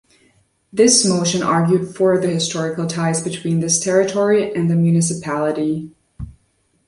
[0.73, 5.91] This motion argued for the historical ties between this territory and the municipality.